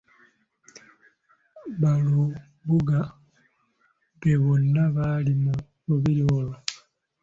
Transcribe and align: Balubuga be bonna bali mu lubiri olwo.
Balubuga 1.81 2.99
be 4.19 4.31
bonna 4.43 4.83
bali 4.95 5.33
mu 5.43 5.53
lubiri 5.87 6.21
olwo. 6.37 6.55